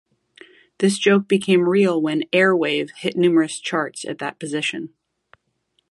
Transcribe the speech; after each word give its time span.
This 0.79 0.97
joke 0.97 1.27
became 1.27 1.69
real 1.69 2.01
when 2.01 2.23
"Airwave" 2.33 2.89
hit 2.89 3.15
numerous 3.15 3.59
charts 3.59 4.03
at 4.03 4.17
that 4.17 4.39
position. 4.39 4.95